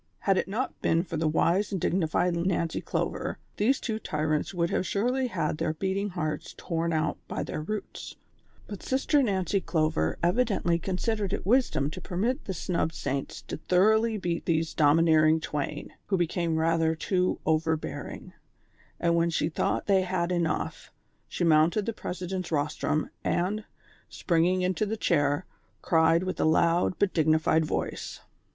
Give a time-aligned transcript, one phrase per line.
[0.21, 4.71] Had it not been for the wise and dignified I^ancy Clover, these two tyrants would
[4.71, 8.15] have surely had their beating hearts torn out by their roots;
[8.65, 14.17] but Sister Nancy Clover evidently considered it wisdom to permit the snubbed saints to thoroughly
[14.17, 18.33] beat these domineering twain, who became rather too overbearing;
[18.99, 20.91] and when she thought they had enough,
[21.27, 23.65] she mounted the President's rostrum, and,
[24.09, 25.45] springing into the chair,
[25.83, 28.27] cried with a loud but digni fied voice: THE CONSPIRATOES AND LOVERS.